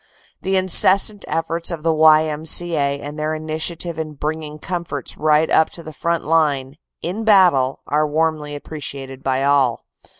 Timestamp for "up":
5.47-5.69